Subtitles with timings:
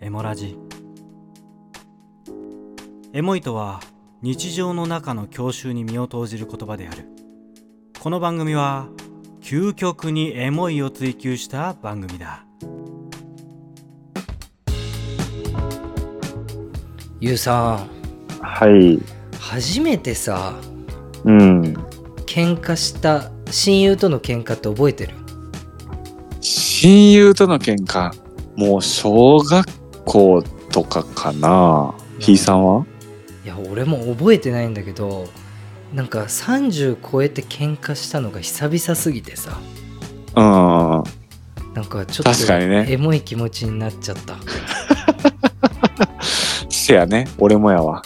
[0.00, 0.56] エモラジ。
[3.12, 3.80] エモいとは
[4.22, 7.08] 日常の中の郷愁に身を投じる言葉である。
[7.98, 8.86] この番組は
[9.40, 12.44] 究極にエモいを追求した番組だ。
[17.20, 17.88] ゆうさ
[18.40, 18.40] ん。
[18.40, 19.00] はい。
[19.40, 20.54] 初めてさ
[21.24, 21.74] うん。
[22.24, 25.14] 喧嘩した親友との喧嘩って覚えてる？
[26.40, 28.12] 親友との喧嘩、
[28.54, 29.68] もう小学
[30.08, 31.94] 校とかかな。
[32.18, 32.84] ひいさんは？
[33.44, 35.28] いや俺も覚えてないんだけど
[35.94, 39.58] なんか30超えて喧嘩したのが久々すぎてさ
[40.34, 40.44] うん。
[41.74, 44.36] なんかちょっ確かにねとエモい気持ちになっちゃった
[46.68, 47.28] せやね。
[47.38, 48.02] 俺もやわ。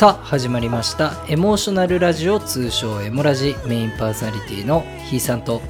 [0.00, 5.60] さあ始まりましたエモーショナルラジオ通称エモラジメインパーソナリティのひいさんと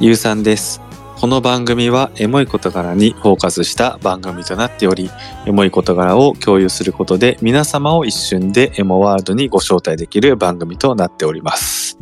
[0.00, 0.80] ゆうさんです。
[1.18, 5.10] この番組はエモい事柄にフォーカスした番組となっており、
[5.44, 11.98] エモい事柄を共有することで皆様を一瞬でエモワールドにご招待できる番組となっております。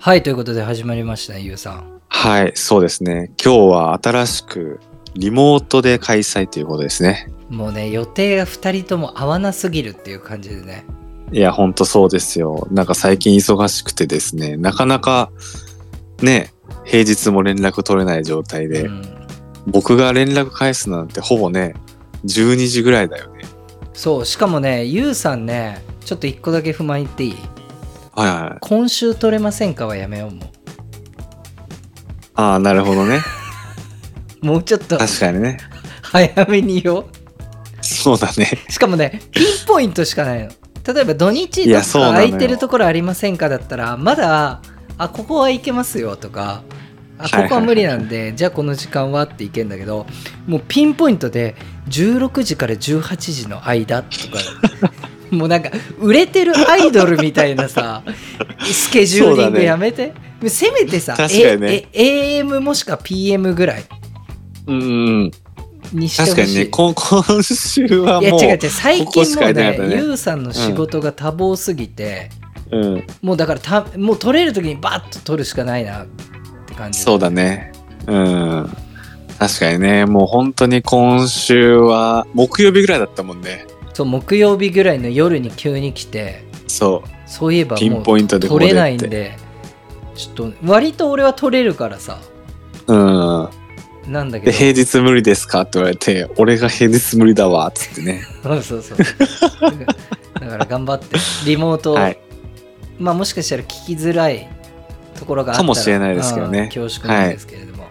[0.00, 3.30] はいということで始まりましたゆうさんはい、そうですね。
[3.40, 4.80] 今日は新しく
[5.14, 7.30] リモートで開催ということですね。
[7.48, 10.84] もうね予定が2人とも合わなすぎるっていう感じでね
[11.32, 12.66] いや、ほんとそうですよ。
[12.70, 15.30] なんか最近忙しくてですね、なかなか
[16.22, 16.52] ね、
[16.84, 19.02] 平日も連絡取れない状態で、うん
[19.66, 21.74] 僕が連絡返すなんてほぼね、
[22.24, 23.44] 12時ぐらいだよね。
[23.92, 27.36] そうしかもねゆうさんねちょっと1個だけ不満言っていい？
[28.14, 28.58] はいはい。
[28.62, 30.50] 今週取れませんかはやめようも
[32.34, 33.20] ああ、なるほどね。
[34.42, 34.98] うもうちょっと。
[34.98, 35.58] 確かにね。
[36.02, 37.06] 早めに言おう。
[37.80, 38.50] そうだね。
[38.68, 40.50] しかもねピンポイントしかないの。
[40.94, 44.62] 例えば土日いとか空いてるところありませんかだったらまだ
[44.96, 46.62] あここは行けますよとか
[47.18, 50.06] あここは無理なんで、じゃあこの時間はって行けんだけど
[50.46, 51.56] もうピンポイントで
[51.88, 54.38] 16時から18時の間とか。
[55.30, 58.02] もうなんか売れてるアイドルみたいなさ
[58.64, 60.14] スケジューリングやめて、
[60.46, 61.28] せめてさね。
[61.32, 63.84] ええ AM もしくは PM ぐらい
[64.68, 65.30] うんうん。
[65.92, 72.30] にしてほしい確かにね、こ今週はいもう、や違う違う最近もうねかいなかったねゆうさんの仕事が多忙すぎて、
[72.70, 76.06] うん、もうだからたもう取れる時にバッと取るしかないなっ
[76.66, 77.72] て感じそうだね。
[78.06, 78.70] うん。
[79.38, 83.66] 確かにね、もう本当に今週は木曜日ぐらいだったもんね。
[83.94, 87.08] そう木曜日ぐらいの夜に急に来てそう。
[87.26, 89.36] そういえばピンもうポイントで取れないんで
[90.14, 92.18] ちょっと割と俺は取れるからさ
[92.86, 93.48] うん。
[94.08, 94.52] で、なんだけど。
[94.52, 98.22] 平日無理ですかって言われて、俺が平日無理だわ、つってね。
[98.42, 98.98] そうそうそう。
[100.40, 102.18] だから頑張ってリモート、はい。
[102.98, 104.48] まあもしかしたら聞きづらい
[105.16, 106.60] ところがあったらかもしれないですけどね。
[106.60, 107.86] うん恐縮なんですけれども、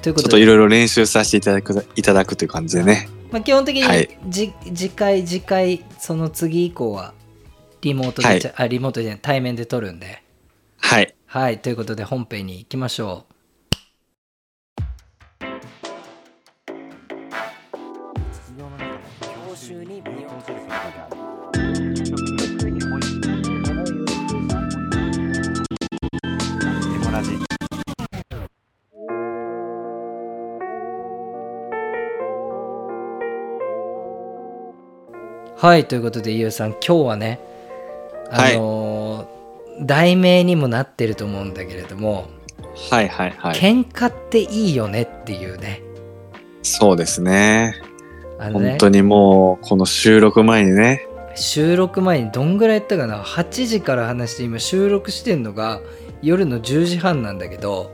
[0.00, 0.22] ということで。
[0.22, 3.08] ちょっといろいろ練習させていただく、いただくという感じでね。
[3.30, 4.18] まあ、基本的に、はい。
[4.28, 7.14] じ次回次回その次以降は
[7.80, 8.52] リモートで、はい。
[8.56, 10.22] あリモートじゃない対面で撮るんで。
[10.78, 11.14] はい。
[11.26, 11.58] はい。
[11.60, 13.31] ということで本編に行きましょう
[35.56, 37.38] はいということでゆうさん今日はね
[38.30, 42.28] あのー題名にもなってると思うんだけれども、
[42.90, 43.54] はいはいはい。
[43.54, 45.80] 喧嘩っていいよねっていうね
[46.62, 47.91] そうですね。
[48.42, 51.06] あのね本当にもう、この収録前にね。
[51.36, 55.80] 収録前にどんぐらいやったかな？8時から話して今収録してんのが
[56.22, 57.90] 夜の10時半なんだけど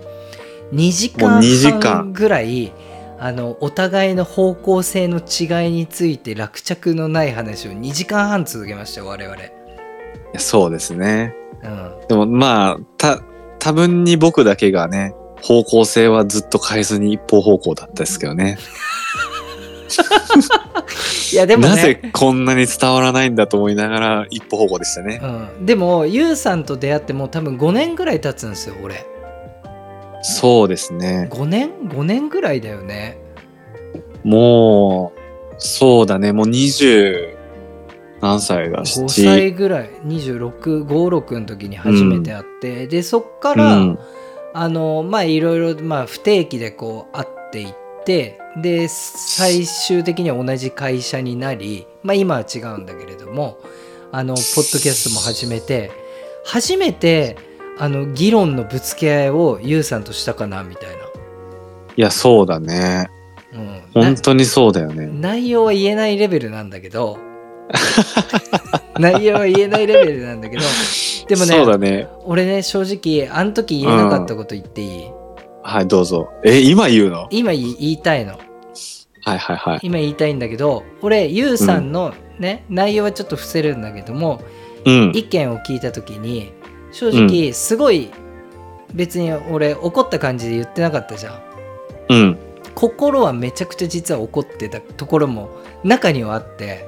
[0.72, 2.72] 2時もう間2時間半ぐらい
[3.20, 9.36] あのお互いの方向性の違いについて落着のない話を2時間半続けました我々、
[10.36, 11.34] そうですね。
[11.62, 13.20] うん、でもまあ、た、
[13.58, 18.58] 多分に僕だけがね、方向性はずっと変えずに一方方向だったですけどね。
[21.32, 21.68] いやでもね。
[21.68, 25.20] なぜこんなに伝わらないんだと思いながら一方方向でしたね。
[25.22, 29.06] うん、でもゆうさんと出会ってもう多分5年ぐらい経つんですよ俺。
[30.22, 31.28] そうですね。
[31.30, 33.18] 5年 ?5 年ぐらいだよね。
[34.24, 35.20] もう、
[35.58, 36.32] そうだね。
[36.32, 37.36] もう20
[38.20, 39.90] 何歳だ5 7歳ぐらい。
[40.04, 43.98] 2656の時に初めて会って、でそっから、うん。
[44.54, 47.74] あのまあいろいろまあ不定期でこう会っていっ
[48.04, 53.58] てで最終的には同じ会社になりまあ今は違うんだけれども
[54.12, 55.90] あのポッドキャストも始めて
[56.44, 57.36] 初めて
[57.78, 60.98] あの議論のぶつけ合いをユウさんとしたかなみたい
[61.96, 63.10] いや、そうだね。
[63.52, 65.08] な、うん、本当にそうだよね。
[65.08, 67.18] 内容は言えないレベルなんだけど
[69.00, 70.62] 内容は言えないレベルなんだけど
[71.26, 72.08] でもねだね。
[72.24, 75.10] 俺ね正直あの時言えなかったこと言っていい、
[75.64, 76.30] はい、どうぞ。
[76.44, 77.26] え、今言うの？
[77.30, 78.38] 今言いたいの
[79.28, 79.80] はいはいはい。
[79.82, 84.40] 今言いたいんだけど俺ユウさんのね、内容はちょっと伏せるんだけども
[84.84, 85.12] うん。
[85.14, 86.52] 意見を聞いた時に
[86.92, 88.10] 正直すごい
[88.94, 91.42] 別に俺怒った感じで言ってなかったじゃん
[92.08, 92.38] うん。
[92.74, 95.50] 心はめちゃくちゃ実は怒ってたところも
[95.82, 96.86] 中にはあって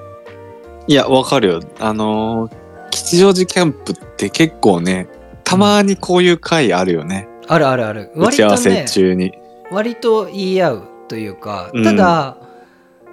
[0.87, 1.61] いや、わかるよ。
[1.79, 5.09] あのー吉祥寺キャンプって結構ね、
[5.45, 7.29] たまにこういう回あるよね。
[7.47, 9.33] あるあるある打ち合わせね中に。
[9.71, 12.37] 割と言い合うというかうんただ、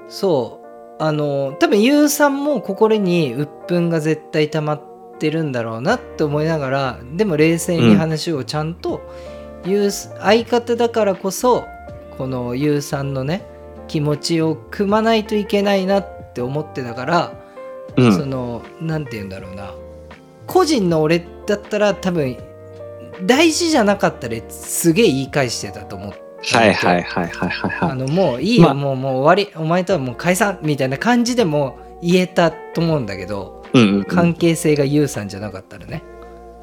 [0.07, 0.61] そ
[0.99, 4.81] うあの多分ユウさんも心に鬱憤が絶対溜まっ
[5.17, 9.01] てるんだろうなって思いながらでも冷静に話をちゃんと
[9.65, 11.65] 言う相方だからこそ
[12.17, 13.43] このユウさんのね
[13.87, 17.33] 気持ちを組まないといけないなって思ってたから、
[17.95, 18.13] うん。
[18.13, 19.73] そのなんて言うんだろうな
[20.45, 22.37] 個人の俺だったら多分
[23.25, 27.71] 大事じゃなかったらすげえ言い返してたと思ってはいはいはいはいはい。
[27.71, 27.91] はい。
[27.91, 28.73] あのもういいよ、まあ。
[28.73, 29.55] もうもう終わり。
[29.59, 36.03] お前とはもう解散みたいな感じでも言えたと思うんだけどうんうんうん、関係性がユウさんじゃなかったらね、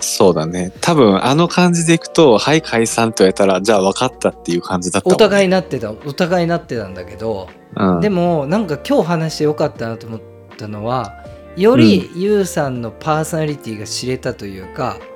[0.00, 0.73] そうだね。
[0.81, 5.15] 多分あの感じでいくと、はい解散と言われたら、じゃあ分かったっていう感じだったね。
[5.15, 10.21] お互いなってたお互いなってたんだけど、うん、でもなんか今日話してよかったなと思っ
[10.56, 11.12] たのは
[11.56, 15.13] よりユウさんのパーソナリティが知れたというか、うん、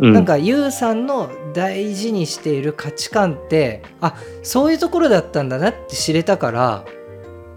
[0.00, 6.84] なんかユウさんの大事にしている価値観ってあそういうところだったんだなって知れたから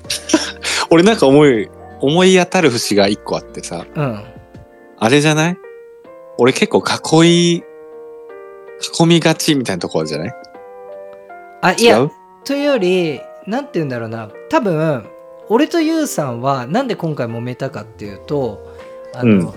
[0.92, 1.70] 俺なんか思い、
[2.02, 4.24] 思い当たる節が一個あってさ、うん。
[5.00, 5.58] あれじゃない？
[6.38, 6.84] 俺結構
[7.24, 7.64] 囲い、
[9.00, 10.30] 囲みがちみたいなところじゃない？
[10.30, 10.32] 違
[11.62, 12.12] あいやう？
[12.44, 14.30] というよりなんて言うんだろうな。
[14.50, 15.06] 多分
[15.50, 18.60] 俺とユウさんはなんで今回揉めたかっていうと
[19.16, 19.54] あの、うん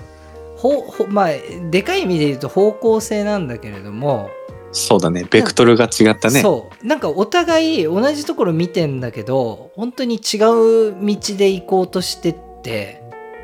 [0.57, 1.29] ほほまあ
[1.69, 4.29] でかい意味で言うと方向性なんだけれども、
[4.71, 5.25] そうだね。
[5.29, 6.41] ベクトルが違ったね。
[6.41, 13.01] そうなんかお互い同じところ見てんだけど本当に違う道で行こうとしてって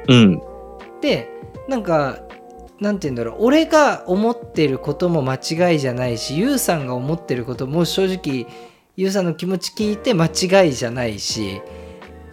[0.07, 0.41] うん。
[1.01, 1.29] で
[1.67, 2.19] なんか
[2.79, 8.47] なんて言うんだろう俺が思ってることも間違いじゃないしユウさんが思ってることも正直
[8.95, 11.61] ユウさんの気持ち聞いて間違いじゃないし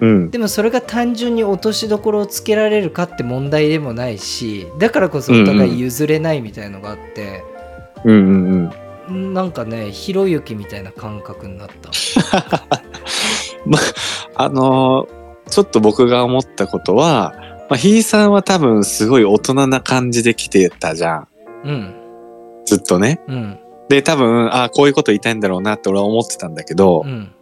[0.01, 0.31] うん。
[0.31, 7.43] でもそれが単純に落としどころをつけられるかって問題でもないしだからこそお互い譲れないみたいのがあって、
[8.05, 8.73] うんうん
[9.09, 9.35] うん。
[9.35, 11.91] なんかねひろゆきみたいな感覚になった。
[14.37, 15.21] あのー
[15.51, 17.35] ちょっと僕が思ったことは、
[17.69, 21.29] まあ、ひいさんは多分すごい大人な感じで来てたじゃん。
[21.65, 21.95] うん
[22.65, 23.21] ずっとね。
[23.27, 23.59] うん
[23.91, 27.33] で、多分、あこういうこと言いたいんだろうなって俺は思ってたんだけど、うん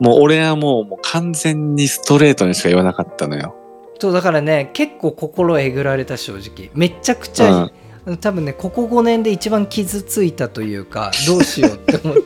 [0.00, 3.54] もう俺はもうもう完全にストレートにしか言わなかったのよ。
[3.98, 7.70] そうだからね結構心えぐられた正直めちゃくちゃ、うん
[8.16, 12.22] 多分ねここ5年で一番傷ついたというかどうしようって思った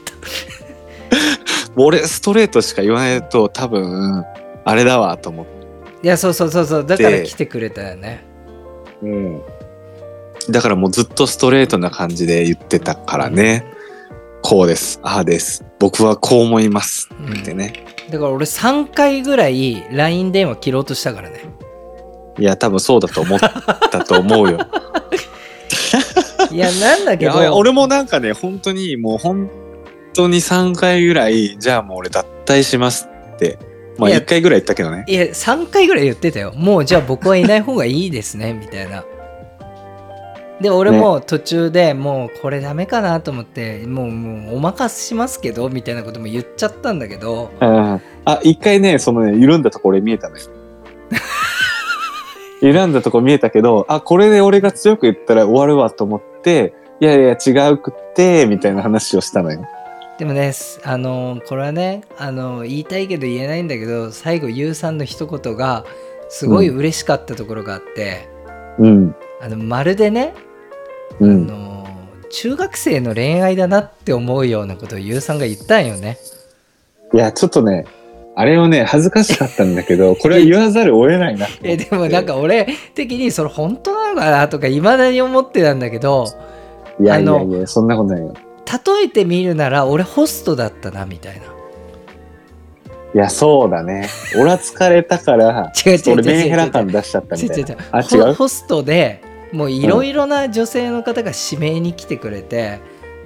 [1.76, 4.24] 俺ストレートしか言わないと多分、
[4.64, 5.52] あれだわと思って。
[6.04, 8.24] いやそうそうそうそうだから来てくれたよね
[9.02, 9.43] うん。
[10.50, 13.64] だからもうずっとストレートな感じで言ってたからね。
[14.46, 15.01] こうです。
[15.03, 15.65] ああです。
[15.81, 17.08] 僕はこう思います。
[17.19, 17.72] うんってね。
[18.10, 21.41] だから俺3回ぐらい LINE 電話切ろうとしたからね
[22.39, 24.58] いや、多分そうだと思ったと思うよ。
[26.53, 29.51] いやなんだいけど俺もなんかね、本当にもう本
[30.13, 33.58] 当に3回ぐらい、じゃあもう俺脱退しますって。
[33.96, 35.06] まあいや1回ぐらい言ったけどね。
[35.08, 39.05] いや3回ぐらい言ってたよもうじゃあ僕はいない方がいいですねみたいな
[40.61, 50.43] で俺も途中でもうこれダメかなと思ってもうもうお任せしますけどみたいなことも言っちゃったんだけどうんあ、一回ね、そのね、緩んだところ見えたのよ。
[52.63, 59.63] 緩んだとこ見えたけど、あ、これで俺が強く言ったら終わるわと思って、いやいや違うくって、みたいな話をしたのよ。
[60.17, 65.84] でもねすあのこれはねあの言いたいけど言えないんだけど最後ゆうさんの一言が
[66.29, 68.29] すごい嬉しかったところがあって、
[68.79, 69.17] うん。
[69.41, 70.32] あのまるでね
[71.20, 71.46] あうん。
[71.46, 71.86] の
[72.31, 76.19] 中学生の恋愛だなって思うようなことをゆうさんが言ったんよね。
[77.12, 77.86] いや、ちょっとね、
[78.34, 81.46] あれをね、恥ずかしかったんだけど、 これは言わざるを得ないな。
[81.62, 86.26] えでもなんか俺的にそれ本当なのかなとかいまだに思ってたんだけど
[87.00, 88.34] いやいやいや、そんなことないよ。
[88.67, 91.43] 例えてみるなら俺ホストだったなみたいな
[93.14, 94.08] いや、そうだね。
[94.34, 97.76] 俺は疲れたから、違う違う違う違う俺メンヘラ感出しちゃったみたいな。
[97.92, 98.24] あ、違う？
[98.26, 102.80] ホホストでもういろいろな女性の方が指名に来てくれて、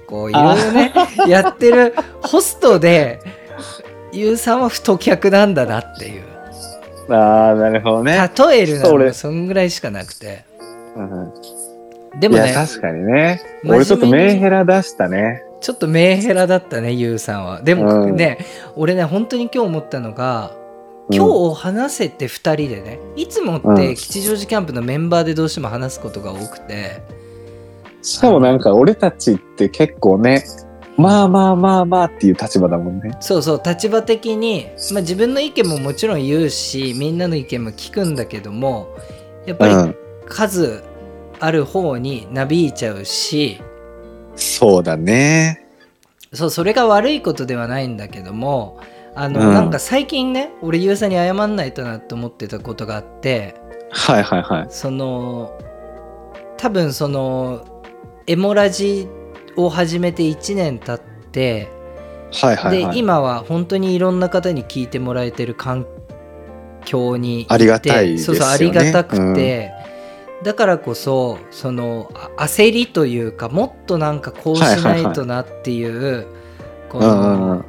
[0.07, 0.92] こういろいろね
[1.26, 3.21] やってるホストで
[4.12, 6.23] ゆうさんは太客なんだなっていう
[7.11, 8.30] ああ、なるほどね。
[8.38, 10.45] 例えるならそんぐらいしかなくて
[10.97, 11.33] うん
[12.21, 13.40] でもね確かにね。
[13.64, 15.42] 俺ちょっとメンヘラ出したね。
[15.61, 17.62] ちょっとメンヘラだったねゆうさんは。
[17.62, 18.17] でもうん。
[18.17, 18.38] ね、
[18.77, 20.53] 俺ね本当に今日思ったのが
[21.09, 21.17] うん。
[21.17, 23.75] 今日話せて2人でねいつもうん。
[23.75, 27.03] って吉祥寺キャンプのメンバーでどうしても話すことが多くて、
[28.03, 30.45] しかもなんか俺たちって結構ね、
[30.97, 33.17] まあまあまあまあっていう立場だもんね。
[33.21, 38.88] そうそう立場的に、まあ、自分の意見ももちろん言うしみんなの意見も聞くんだけども
[39.47, 39.97] やっぱりうん。
[40.29, 40.83] 数
[41.41, 43.62] ある方になびいちゃうし
[44.38, 45.66] そうだね。
[46.33, 48.80] そうそれが悪いことではないんだけども
[49.14, 53.54] あの、うんなんか最近ね俺ゆうさんに謝んないとなと思ってたことがあって
[53.90, 54.66] はいはいはい。
[54.68, 55.59] その
[56.59, 57.83] 多分その
[58.26, 59.09] エモラジ
[59.57, 61.68] を始めて1年経って
[62.33, 62.92] はいはいはい。
[62.92, 65.87] で今は本当にいろんな方に聞いてもらえてる環
[66.85, 69.73] 境にありがたいですよねそうそうありがたくて、
[70.42, 76.26] だからこそそのあ焦りというかもっとなんかこうしないとなっていう、
[76.88, 77.64] こうんうんうのん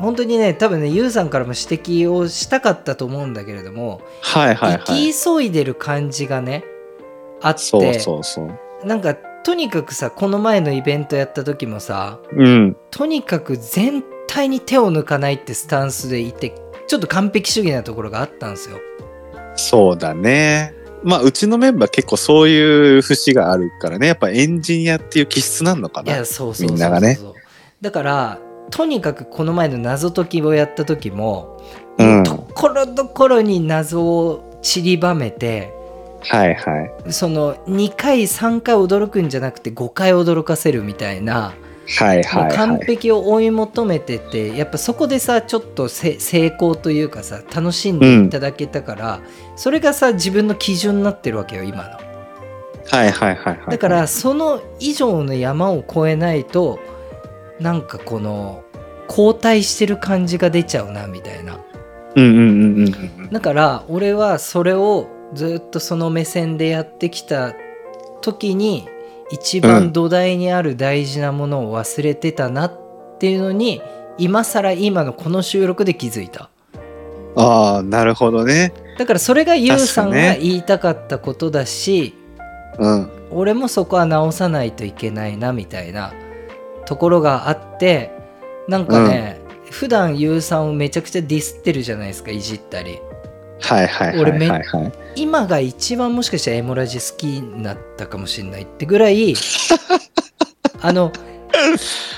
[0.00, 5.12] 本当にね多分ねゆうさんからも指摘をしたかったと思うんだけれども、はいはいは生きい。
[5.12, 6.64] 急いでる感じがね
[7.40, 8.86] あってそうそうそう。
[8.86, 12.76] なんかとにかくさこの前のイベントやった時もさうん。
[12.90, 16.54] とにかく全体に手を抜かないってスタンスでいて
[16.86, 18.78] ちょっと完璧主義なところがあったんですよ。
[19.56, 20.74] そうだね。
[21.02, 24.06] まあ、うちのメンバー結構そういう節があるからね。
[24.06, 26.12] やっぱエンジニアっていう気質なのかな。
[26.12, 27.18] いやそうそうそうそうみんながね
[27.80, 28.38] だから
[28.70, 31.60] とにかくこの前の謎解きをやった時も、
[31.98, 35.72] うんところどころに謎を散りばめて
[36.22, 37.12] はいはい。
[37.12, 41.54] その2回3回驚くんじゃなくて5回驚かせるみたいな、
[41.86, 42.84] はいはいはもう完い。
[42.86, 49.20] 璧を追い求めててやっぱそこでさちょっとせ成功というかさ楽しんでいただけたから、
[49.56, 51.90] それがさ自分の基準になってるわけよ今の。
[52.90, 53.70] はいはいはいはい。
[53.70, 56.78] だからその以上の山を越えないと
[57.58, 58.64] なんかこの
[59.08, 61.58] 後退してる感じが出ちゃうなみたいな
[62.14, 63.30] うんうんうんうんうん。
[63.30, 67.54] だから俺はそれをずっとその目線でやってきた
[68.22, 68.88] 時に
[69.30, 72.78] 一うん番土台にある大事なものを忘れてたなっ
[73.18, 73.82] ていうのに
[74.18, 76.50] 今更今のこの収録で気づいた
[77.36, 78.72] ああ、なるほどね。
[78.98, 82.14] だからそれがゆうさんが言いたかったことだし、
[82.78, 83.10] うん。
[83.30, 86.12] 俺もそこは直さないといけないなみたいな
[86.84, 88.10] ところがあって
[88.66, 93.00] なんかね、普段ゆうさんをめちゃくちゃディスってるじゃないですかいじったり
[93.60, 94.92] はいはいはいはいはい。
[95.16, 99.34] 今が一番もしかしたらエモラジ好きになったかもしれないってぐらい
[100.80, 101.12] あの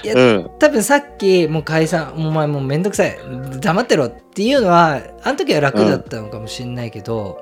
[0.04, 0.50] いやうん。
[0.58, 3.18] 多分さっきもう解散お前もうめんどくさい
[3.60, 7.38] 黙ってろっていうのはあの時は楽だったのかもしれないけど、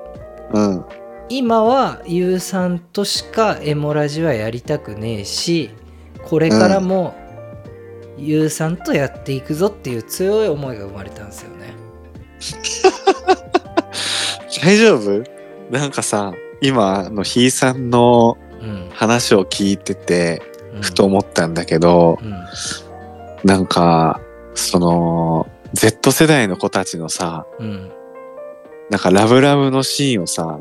[0.53, 0.85] うん。
[1.29, 5.69] 今はゆうさんとしかエモラジはやりたくねえし
[6.25, 7.15] これからも
[8.17, 11.73] ゆうさんとやっていくぞっていう強い思いが生まれたんですよね。
[14.59, 15.23] 大丈夫？
[15.69, 18.89] なんかさ、今のひいさんのうん。
[18.93, 20.41] 話を聞いてて、
[20.75, 20.81] うん。
[20.81, 22.35] ふと思ったんだけど、うん。
[23.43, 24.21] なんか、
[24.53, 27.91] その、Z 世代の子たちのさ、うん。
[28.91, 30.59] なんかラブラブのシーンをさ、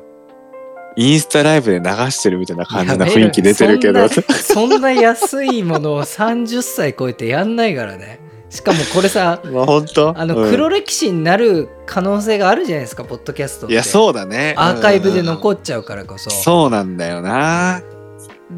[0.97, 8.19] インスタライブで流してるみたいな感じな雰囲気出てるけど、そんなそんな安いものを30歳超えてやんないからね
[8.51, 10.19] しかもこれさ まあ本当？
[10.19, 14.55] あのうん黒歴史になる可能性があるじゃないですか、ポッドキャストっていや、そうだね。
[14.57, 17.81] アーカイブでっ残っちゃうからこそ、そうなんだよな。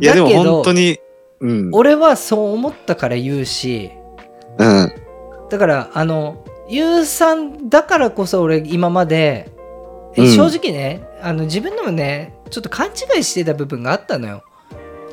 [0.01, 0.99] いや、でも本当に、
[1.41, 1.69] うん。
[1.73, 3.91] 俺はそう思ったから言うし
[4.59, 4.93] うん。
[5.51, 9.51] だからあのゆうさんだからこそ俺今まで、
[10.17, 14.45] えうん正直ねあの自分でもねちょっと勘違いしてた部分があったのよ。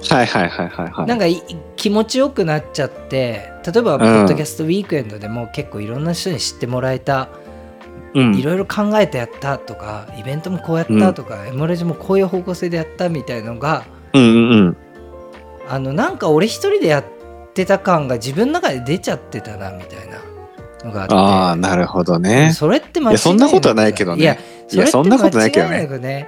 [0.10, 1.06] はいはいはいはいはい。
[1.08, 1.42] なんかい
[1.76, 7.30] 気持ちよくなっちゃって例えば、ポッドキャストウィークエンドでも結構いろんな人に知ってもらえた
[8.14, 8.36] うん。
[8.36, 14.78] いろいろ考えてやったとかイベントもこうやったとか、エモレジもこういう方向性でやったみたいのがうんうんうん。
[15.68, 17.06] あのなんか俺一人でやっ
[17.54, 20.18] てた感が自分の中で出ちゃってたなみたいな
[20.84, 21.14] のがあって。
[21.16, 22.52] ああ、なるほどね。
[22.54, 24.40] それって間違いいやそんなことはないけどね。
[24.72, 25.68] いやそんなことないけど
[26.00, 26.28] ね？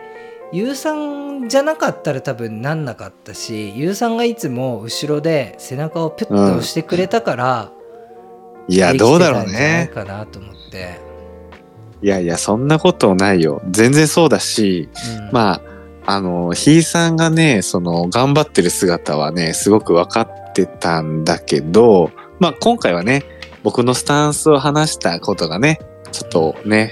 [0.51, 7.71] それって間違いなくねゆうさんじゃなかったら多分なんなかったしゆうさんがいつも後ろで背中をピュッと押してくれたから、
[8.67, 9.89] いや、できてどうだろうね。
[9.93, 10.99] かなと思って、
[12.01, 13.61] いやいや、そんなことないよ。
[13.69, 14.89] 全然そうだし、
[15.19, 15.61] うんま
[16.05, 23.23] あ、あの、ひいさんがね、その、頑張ってる姿はね、すごく分かってたんだけど、まあ、今回はね、
[23.63, 25.79] 僕のスタンスを話したことがね、
[26.11, 26.91] ちょっとね、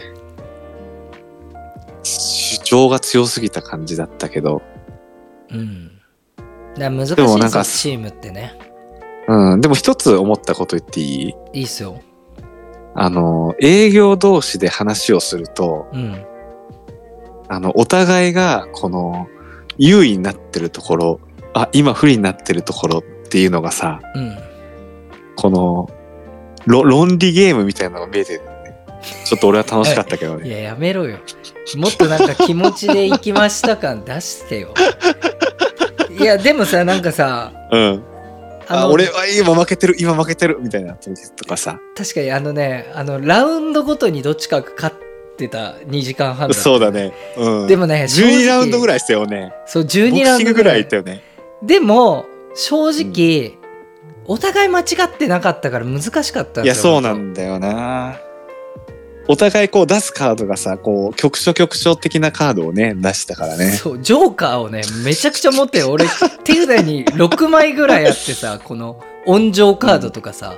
[2.03, 2.38] 主
[2.69, 4.61] 張が強すぎた感じだったけど、
[5.51, 5.91] うん。
[6.77, 8.53] だ難しいでもなんかぞチームってね。
[9.27, 11.35] うん、でも一つ思ったこと言っていい？
[11.53, 11.99] いいっすよ。
[12.95, 16.25] あの、営業同士で話をすると、うん。
[17.47, 19.27] あの、お互いが、この、
[19.77, 21.19] 優位になってるところ、
[21.53, 24.38] あ、今不利になってるところっていうのがさ、うん。
[25.35, 25.89] この、
[26.65, 28.45] ろ論理ゲームみたいなのが見えてる、ね。
[29.25, 30.47] ちょっと俺は楽しかったけどね。
[30.47, 31.19] いややめろよ
[31.77, 34.73] もっとなんか気持ちで行きました感出してよ
[36.19, 38.03] いやでもさなんかさうん。
[38.69, 41.79] あ、俺は今負けてる、今負けてる、みたいな時とかさ。
[41.95, 44.95] 確かにあのねあのラウンドごとにどっちかが勝っ
[45.38, 47.13] てた2時間半だったそうだね。
[47.35, 47.67] うん。
[47.67, 49.53] でもね12ラウンドぐいらいしたよね。
[49.65, 51.23] そうボ12クラウンドぐらいいったよね。
[51.63, 53.57] でも正直、
[54.25, 58.19] お互い間違ってなかったから難しかったんいや、ですよそうなんだよな。
[59.31, 63.74] お互いこう出すカードがさ、こう、局所局所的なカードをね、出したからね。
[63.74, 66.05] そうジョーカーをねめちゃくちゃ持ってる俺
[66.43, 70.55] 手札に6枚ぐらいあってさこの温情カードとかさ、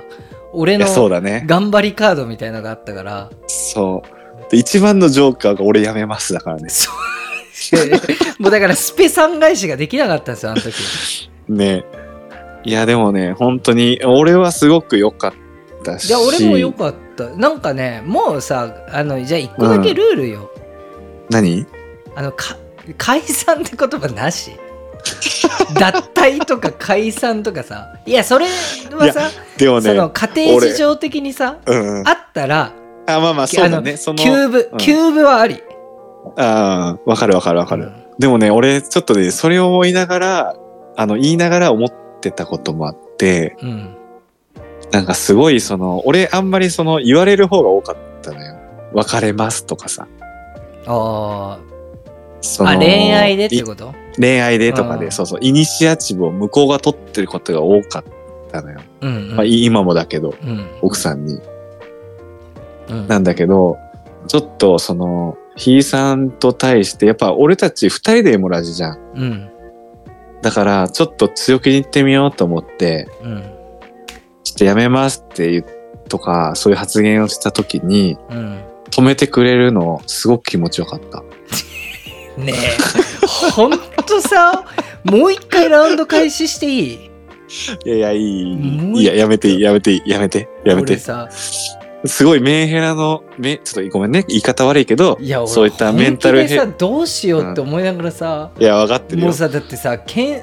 [0.54, 1.44] 俺のいや、そうだね。
[1.46, 4.02] 頑張りカードみたいなのがあったからそ
[4.48, 4.50] う。
[4.50, 6.70] で、一番のジョーカーが俺やめますだからね。
[6.70, 6.94] そう
[8.42, 10.72] もうだからスペ3返しができなかったんですよあの時
[11.48, 11.84] ね。
[12.64, 16.08] いや、でもね、本当に、俺はすごく良かったし。
[16.08, 20.50] いや俺もよかったなんかねもうさあのじゃあ1個だけルールよ、
[21.30, 21.66] 何？
[22.14, 22.56] あのか
[22.98, 24.52] 解散って言葉なし。
[25.74, 27.88] 脱退とか解散とかさ。
[28.06, 32.08] いやそれはさ、でもね、その家庭事情的にさうんうん。
[32.08, 32.72] あったら
[33.06, 33.96] あ、まあまあ、そうだね。
[33.96, 34.78] その、キューブ、うん。
[34.78, 35.62] キューブはあり。
[36.36, 37.84] ああ、わかるわかるわかる。
[37.84, 38.04] うん。
[38.18, 40.56] でもね、俺、ちょっとね、それを思いながら、
[40.96, 43.96] あの、言いながら思ってたこともあって、うん
[44.92, 48.56] なんかすごい、その、俺、あんまりその、言われる方が多かったのよ。
[48.92, 50.06] 別れますとかさ。
[50.86, 51.58] あ
[52.42, 53.94] そあ恋愛でっていこと？
[54.18, 58.04] 恋愛でとかで、うんそうそう、イニシアチブを向こうが取ってることが多かっ
[58.50, 58.80] たのよ。
[59.00, 61.40] うんうん、まあ、い今もだけど、うん奥さんに。
[62.90, 63.78] うんなんだけど、
[64.26, 68.98] ちょっとその、ひいさんと対して、やっぱ俺たち二人でエモラジじゃん。
[69.14, 69.48] うん
[70.42, 73.44] だから、ちょっと強気に言ってみようと思って、うん
[74.52, 75.66] ちょっとやめますって言う
[76.08, 78.60] とか、そういう発言をした時に、うん
[78.90, 81.22] 止めてくれるの、すごく気持ちよかった。
[82.36, 83.72] ねえほん
[84.04, 84.66] とさ
[85.02, 87.10] もう一回ラウンド開始していい？
[87.86, 88.92] いやいや、いい。
[89.00, 90.92] いや、やめていい、やめていい、やめて、やめて。
[90.92, 99.34] 俺さすごいメンヘラの、め、ちょっとごめんね、言い方悪いけど、いや俺そういったメンタルヘさどうしようって思いながらさ、いや、分かってるよもう。
[99.34, 100.42] さだってさけん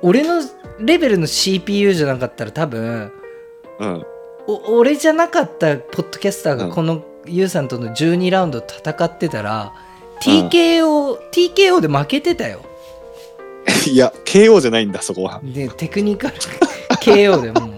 [0.00, 0.42] 俺の
[0.78, 3.12] レベルの CPU じゃなかったら多分
[3.80, 4.04] うん。
[4.46, 9.90] お俺じゃなかったポッドキャスターがうんこのユウさんとの12ラウンド戦ってたら、うん
[10.20, 12.60] TKO、TKO で負けてたよ
[13.90, 15.40] いや、KO じゃないんだ、そこは。
[15.42, 16.34] でテクニカル
[17.00, 17.70] KO でもう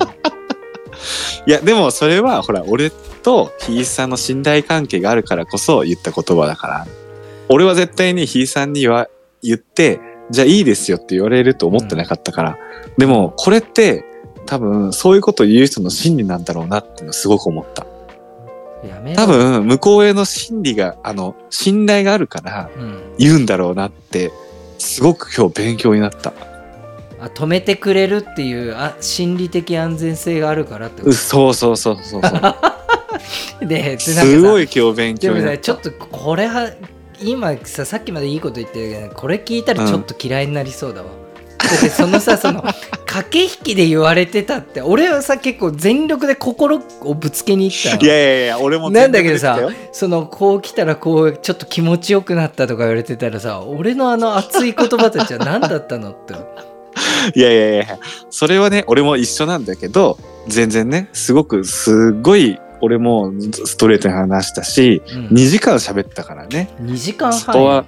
[1.47, 6.87] いや、でもそれは、ほら、俺とひいさんの信頼関係があるからこそ言った言葉だから。
[7.49, 9.09] 俺は絶対にひいさんには
[9.43, 12.59] 言って、じゃあいいですよって言われると思ってなかったから。
[12.97, 14.05] でも、これって、
[14.47, 17.87] 多分、そういうことを言う人の心理なんだろうなってのすごく思った。
[19.15, 24.33] 多、分、向こうへの心理が、あの、信頼があるからうん、言うんだろうなって、
[24.79, 26.33] すごく今日勉強になった。
[27.23, 32.31] あ止めてくれるっていうあ心理的安全性があるからってこうそうそうそうそうそう。
[32.33, 32.57] と
[33.65, 35.51] ですごい今日勉でも強になった。
[35.53, 36.71] ねちょっとこれは
[37.23, 41.07] 今ささっきまでいいこと言ってるけどこれ聞いたらちょっと嫌いになりそうだわ、
[41.59, 42.65] だってそのさその
[43.13, 48.01] 駆け引きで言われてたって俺はさ結構全力で心をぶつけにいったの。
[48.01, 49.59] いやいやいや、俺もなんだけどさ
[49.93, 56.33] そのこう来たらこうちょっと気持ちよくなったとか言われてたらさ俺のあの熱い言葉たちは何だったのって。
[57.39, 57.99] いやいやいや、
[58.31, 63.33] それはね、俺も一緒なんだけど、全然ね、すごく、すっごい、俺も
[63.65, 65.27] ストレートに話したし、うん。
[65.29, 66.69] 2時間喋ったからね。
[66.83, 67.85] 2時間そこは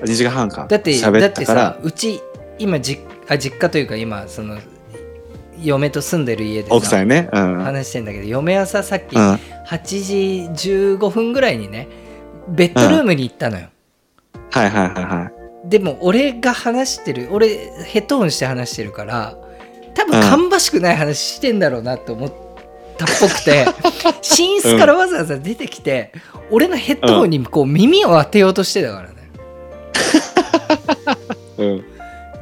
[0.00, 0.66] 半、2時間半か。
[0.68, 2.20] だって喋だってさったから、うち
[2.58, 4.58] 今実あ実家というか今その
[5.62, 7.28] 嫁と住んでる家でさ奥さんにね。
[7.32, 7.58] うん。
[7.58, 7.64] うん。
[7.64, 11.88] 話してんだけど嫁はささっきは8時15分ぐらいにね
[12.48, 13.68] ベッドルームに行ったのよ、
[14.54, 15.30] いはいはいは
[15.64, 15.68] い。
[15.68, 17.48] でも俺が話してる俺
[17.84, 19.36] ヘッドホンして話してるから
[19.94, 22.32] 多分うん芳しくない話してんだろうなって思っ
[22.96, 23.66] たっぽくて
[24.22, 26.12] 寝室からわざわざ出てきて、
[26.50, 29.17] 俺のヘッドホンにこう耳を当てようとしてたからね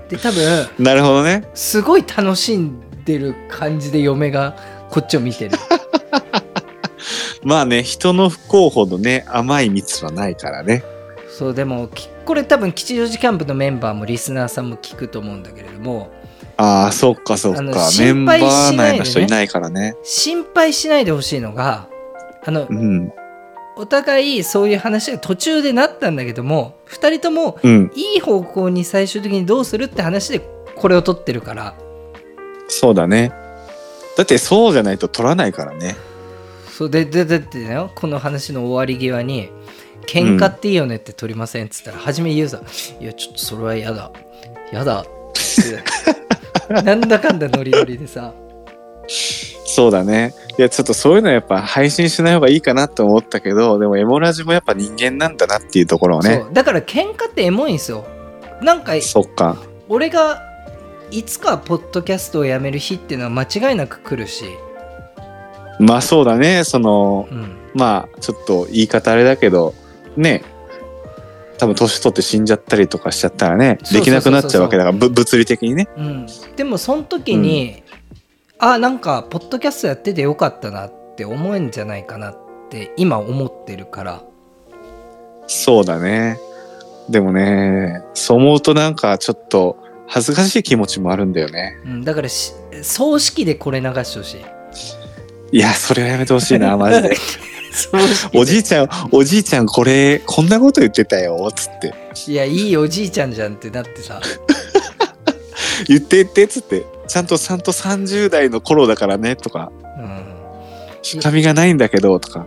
[0.09, 1.45] で多分 なるほどね。
[1.55, 4.57] すごい楽しんでる感じで嫁が
[4.91, 5.59] こっちを見てる
[7.43, 10.83] まあね、人の不幸ほどね、甘い蜜はないからね。
[11.29, 16.11] そうでもきこれ多分吉祥寺キャンプのメンバーもリスナーさんも聞くと思うんだけれども
[16.57, 17.63] ああ、そっかそっか。
[17.63, 19.95] メ心ンバー内の人いないからね。
[20.03, 21.89] 心配しないでほしいのが
[22.45, 23.13] あのうん。
[23.77, 27.93] お互いそういう話が途中でなったんだけども2人ともうん。
[27.95, 30.41] いい方向に最終的にどうするって話で
[30.75, 31.75] これを取ってるから
[32.69, 33.33] そうだね。
[34.17, 35.95] だってそうじゃないと取らないからね。
[36.71, 39.51] そうででだってねこの話の終わり際に
[40.07, 42.61] 「喧嘩っていいよねって取りません」っつったら初め言うさ
[43.01, 44.11] 「いやちょっとそれは嫌だ
[44.73, 45.05] 嫌だ」っ
[46.67, 48.35] て なんだかんだノリノリでさ
[49.77, 50.33] そうだね。
[50.59, 56.45] いや、ちょっとそういうのはやっぱ配信しない方がいいかなと思ったけど、でもエモラジもやっぱ人間なんだなっていうところをね。
[56.45, 58.07] そうだから喧嘩ってエモいんですよ
[58.63, 59.59] なんかそっか。
[59.91, 60.43] 俺が
[61.11, 64.47] いつかポッドキャストをやめる日っていうのは間違いなく来るし、
[65.79, 66.65] まあそうだね。
[66.65, 69.75] その、うん、まあちょっと言い方あれだけど、
[70.17, 70.43] ね。
[71.59, 75.89] 多分年取って死んじゃったりとかしちゃったらね、できなくなっちゃうわけだから、ぶ物理的にね。
[75.97, 77.83] うん、でもその時に、
[78.59, 82.37] あなんかポッドキャストやっててよかったなって思えんじゃないかなっ
[82.71, 84.23] て今思ってるから
[85.47, 86.39] そうだね。
[87.09, 91.77] でもね、そう思うとなんかちょっと恥ずかしい気持ちもあるんだよね。
[91.85, 97.17] うん、だからし葬式でこれ流してほしいいや、それはやめてほしいな、 マジで。
[98.35, 101.95] おじいちゃん、おじいちゃんこれ、こんなこと言ってたよ、つって。
[102.27, 104.21] いやいいおじいちゃんじゃんってなってさ
[105.87, 106.85] 言って言って、つって。
[107.07, 109.71] ちゃんとちゃんと30代の頃だからね、とか。
[109.99, 112.47] うん、髪がないんだけど、とか。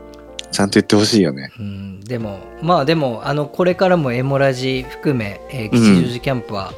[0.51, 1.51] ちゃんと言ってほしいよね。
[1.59, 6.73] うん、でもまあでもあのこれからもエモラジ含め、えー吉祥寺キャンプは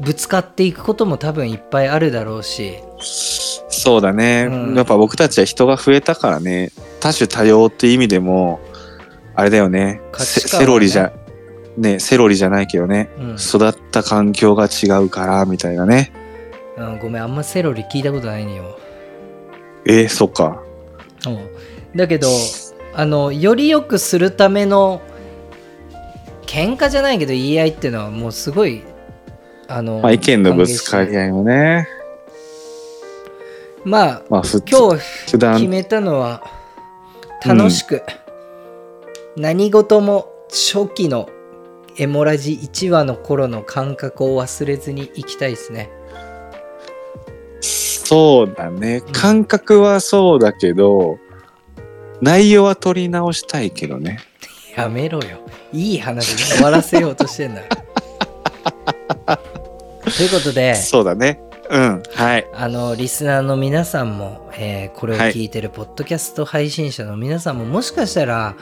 [0.00, 2.74] ぶつかっていくことも多分いっぱいあるだろうし、
[3.68, 6.70] そうだね、うんやっぱ僕たちは人が増えたからね。
[7.00, 8.60] 多種多様っていう意味でも、
[9.34, 9.94] あれだよね。
[9.94, 11.12] ねセロリじゃ、
[11.76, 13.10] ね、セロリじゃないけどね。
[13.18, 16.12] うん育った環境が違うから、みたいなね。
[16.76, 18.78] うん、ごめんあんまセロリ聞いたことないのよ。
[19.86, 20.62] えー、そっか。
[21.26, 21.96] うん。
[21.96, 22.28] だけど
[22.94, 25.00] あのより良くするための
[26.46, 28.82] 喧嘩じゃないけど言い合いっていうのはもうすごい
[29.68, 31.88] あの、まあ意見のぶつかりい合いもね。
[33.84, 36.42] まあまあ今日決めたのは
[37.44, 38.02] 楽しく、
[39.36, 41.28] 何事も初期の
[41.98, 45.90] エモラジ1話の頃の感覚を忘れずにいきたいですね
[48.08, 49.12] そうだねうん。
[49.12, 51.18] 感覚はそうだけど、
[52.20, 54.18] 内容は取り直したいけどね。
[54.76, 55.38] やめろよ
[55.72, 57.66] いい話で終わらせようとしてんだよ
[59.26, 61.40] ということでそうだね。
[61.70, 62.02] うん。
[62.14, 62.46] はい。
[62.54, 68.54] あのリスナーの皆さんも、えーこれを聞いてるポッドキャスト配信者の皆さんももしかしたら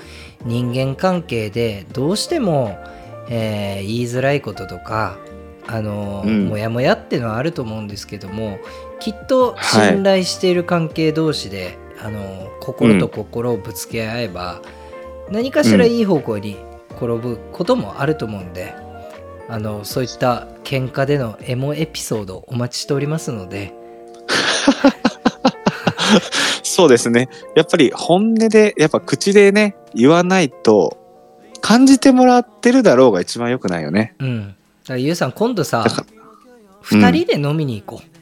[0.45, 2.79] 人間関係でどうしても、
[3.29, 5.17] えー言いづらいこととか
[5.67, 8.59] あの、うんモヤモヤっていうのはあると思うんですけども
[9.01, 14.61] きっとはい信頼している関係同士で、あの心と心をぶつけ合えば、
[15.31, 16.57] 何かしらいい方向に
[16.91, 18.75] 転ぶこともあると思うんで、
[19.49, 23.75] あのそういった喧嘩でのエモエピソードお待ちしておりますので
[26.63, 27.29] そうですね。
[27.55, 30.99] やっぱり本音で、やっぱ口でね、言わないと、
[31.61, 34.15] 感じてもらってるだろうが一番良くないよね。
[34.19, 34.49] うん。
[34.49, 34.55] だ
[34.89, 36.07] からゆうさん今度さだから、
[36.83, 38.14] 二人で飲みに行こう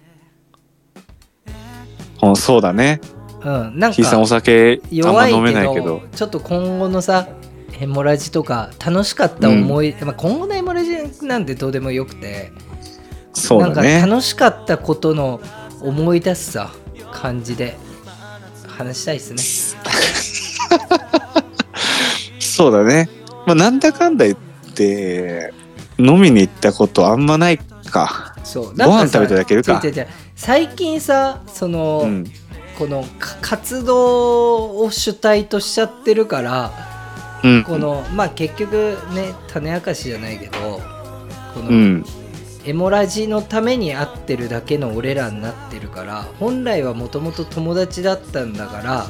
[2.31, 3.01] ん、そうだね。
[3.45, 3.49] う。
[3.49, 3.79] うん。
[3.79, 6.03] なんひいさんおか酒あんま飲めないけど。
[6.15, 7.29] ちょっと今後のさ、
[7.81, 12.63] エモラジとか楽しかった思い、まあ、今後のエモラジなんてどうでもよくて、なんか
[13.35, 14.01] そうだね。
[14.01, 15.41] 楽しかったことの
[15.81, 16.73] 思い出すさ
[17.13, 17.77] 感じで
[18.69, 19.43] 話したいですね。
[22.39, 23.09] そうだね。
[23.47, 24.39] まあ、なんだかんだ言っ
[24.75, 25.53] て、
[25.99, 28.35] 飲みに行ったことあんまないか。
[28.45, 30.07] そうご飯食べただけいるか違う違う
[30.43, 32.25] 最近さその、うん。
[32.77, 36.73] このか活動を主体としちゃってるから
[37.45, 37.63] うん。
[37.63, 40.81] このまあ結局ね種明かしじゃないけど
[41.55, 42.05] この、うん。
[42.65, 49.07] エモラジのために会ってるだけの俺らになってるから本来はもともと友達だったんだから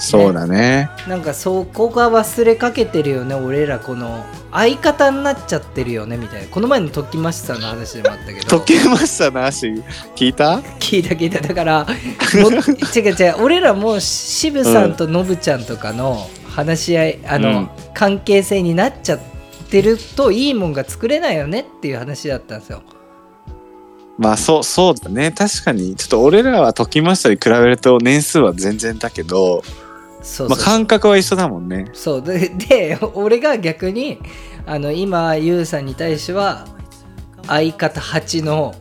[0.00, 0.88] そうだね。
[1.06, 3.78] なんかそこが忘れかけてるよね俺ら。
[3.78, 6.48] この相方になっちゃってるよねみたいな。
[6.48, 8.60] この前のトキマシさんの話でもあったけど。
[8.60, 9.82] 解けましたなし
[10.16, 10.56] 聞いた？
[10.78, 11.40] 聞いた聞いた。
[11.40, 12.50] だからも
[12.96, 13.42] 違う違う。
[13.42, 17.70] 俺らも渋さんとノブちゃんとかの話し合い、あの、うん。
[17.92, 19.20] 関係性になっちゃっ
[19.70, 22.82] てるといいもんが作れないよねっていう話だったんですよ。
[24.18, 25.30] まあそうそうだね。
[25.30, 25.94] 確かに。
[25.96, 29.62] ちょっと俺らは解きましたに比べると年数は全然だけど
[30.22, 31.86] そうまあ、感覚は一緒だもんね。
[31.92, 32.22] そう。
[32.22, 34.18] でで俺が逆に
[34.66, 36.66] あの今ユウさんに対しては
[37.46, 38.74] 相方8の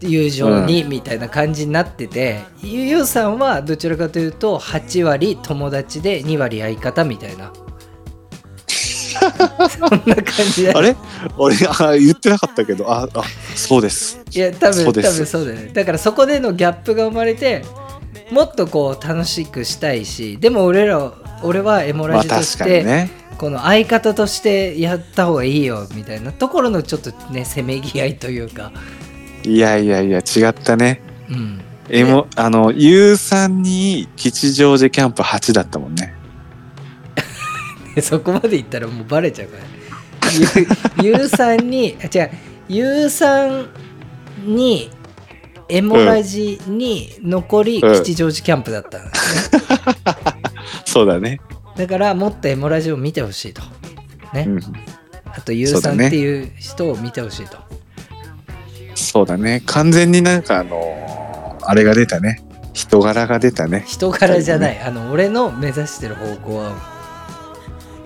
[0.00, 7.52] 友情にみたいな感じになってて、ゆユウさんはどちらかというと8割友達で2割相方みたいな。
[9.70, 10.96] そんな感じだあれ？
[11.38, 12.90] 俺あ言ってなかったけど。
[12.90, 13.22] ああ
[13.54, 14.20] そうです。
[14.32, 15.70] いや多分多分そうだよね。
[15.72, 17.64] だからそこでのギャップが生まれて
[18.34, 21.12] もっとこう楽しくしたいしでも俺ら
[21.44, 23.10] 俺はエモまあラジとして、ね。
[23.38, 28.72] この相方としてやった方がいいよみたいなところのちょっとねせめぎ合いというか、
[29.44, 31.00] いやいやいや違ったね。
[31.28, 36.14] うん、えもあの U さんに吉祥寺キャンプ8だったもんね。
[38.00, 39.64] そこまで言ったらもうバレちゃうから。
[41.02, 42.30] ゆゆうさんにあ違う。
[42.68, 43.68] ゆうさん
[44.44, 44.90] に
[45.68, 48.02] エモラジに残りうん。
[48.02, 49.60] 吉祥寺キャンプだったんですね、
[50.84, 51.40] そうだね。
[51.76, 53.62] だからもっとエモラジを見てほしいと。
[54.32, 54.60] ね、うん。
[55.26, 57.58] あとゆうさんっていう人を見てほしいと、
[58.94, 59.62] そうだね。
[59.66, 62.44] 完全になんかあのあれが出たね。
[62.72, 63.84] 人柄が出たね。
[63.86, 66.72] 人柄じゃない、あの俺の目指してる方向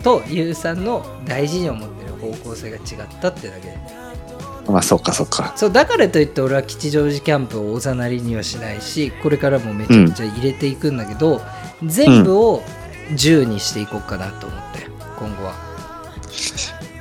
[0.03, 2.83] とゆうさんの大事に思ってる方向性が違っ
[3.21, 3.98] たってだけで
[4.73, 5.53] まあそっかそっか。
[5.57, 11.41] そうだからといって俺は吉祥寺キャンプをおざなりにはしないしこれからもめちゃくちゃ入れていくんだけど、
[11.85, 12.63] 全部を
[13.13, 14.87] 10にしていこうかなと思って
[15.19, 15.55] 今後は。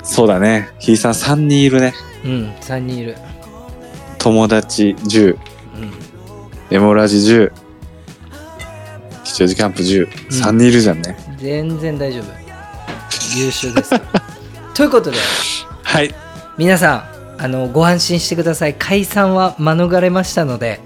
[0.03, 0.69] そうだね。
[0.79, 1.93] ひいさん3人いるね。
[2.23, 3.15] うん3人いる。
[4.17, 5.37] 友達10うん。
[6.75, 7.51] エモラジ10
[9.23, 11.17] 吉祥寺キャンプ10、3人いるじゃんね。
[11.37, 12.23] 全然大丈夫。
[13.37, 13.91] 優秀です。
[14.73, 15.17] ということで。
[15.83, 16.13] はい。
[16.57, 18.73] 皆さんあのご安心してください。
[18.73, 20.79] 解散は免れましたので。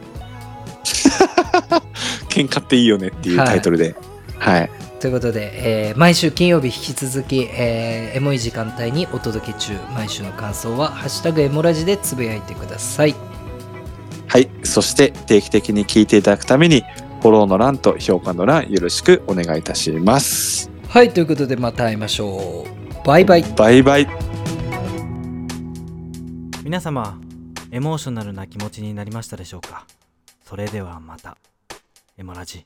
[2.30, 3.96] 喧嘩っていいよねっていうタイトルで。
[4.38, 9.74] はい、ということで、えー毎週金曜日引き続き、えーエモい時間帯にお届け中。
[9.94, 13.16] 毎週の感想は「ハッシュタグエモラジ」でつぶやいてください。
[14.28, 16.84] はい、そして定期的に聞いていただくために
[17.22, 20.72] フォローの欄と評価の欄よろしくお願いいたします。
[20.88, 21.12] はい。
[21.12, 23.08] ということでまた会いましょう。
[23.08, 23.46] バイバイ。
[23.56, 24.31] バイバイ
[26.72, 27.20] 皆様
[27.72, 29.86] エモーショナルな気持ちになりましたでしょうか？
[30.46, 31.36] それではまた。
[32.18, 32.66] エモラジ。